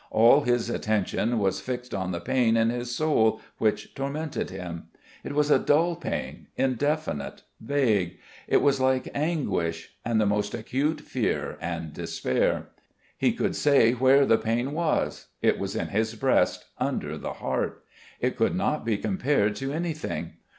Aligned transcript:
All 0.09 0.41
his 0.41 0.67
attention 0.67 1.37
was 1.37 1.61
fixed 1.61 1.93
on 1.93 2.11
the 2.11 2.19
pain 2.19 2.57
of 2.57 2.69
his 2.69 2.89
soul 2.89 3.39
which 3.59 3.93
tormented 3.93 4.49
him. 4.49 4.85
It 5.23 5.33
was 5.33 5.51
a 5.51 5.59
dull 5.59 5.95
pain, 5.95 6.47
indefinite, 6.57 7.43
vague; 7.59 8.17
it 8.47 8.63
was 8.63 8.81
like 8.81 9.09
anguish 9.13 9.93
and 10.03 10.19
the 10.19 10.25
most 10.25 10.55
acute 10.55 11.01
fear 11.01 11.55
and 11.61 11.93
despair. 11.93 12.69
He 13.15 13.31
could 13.31 13.55
say 13.55 13.91
where 13.91 14.25
the 14.25 14.39
pain 14.39 14.71
was. 14.71 15.27
It 15.39 15.59
was 15.59 15.75
in 15.75 15.89
his 15.89 16.15
breast, 16.15 16.65
under 16.79 17.15
the 17.15 17.33
heart. 17.33 17.83
It 18.19 18.35
could 18.35 18.55
not 18.55 18.83
be 18.83 18.97
compared 18.97 19.55
to 19.57 19.71
anything. 19.71 20.33